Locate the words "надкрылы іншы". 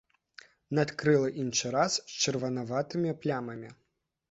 0.79-1.67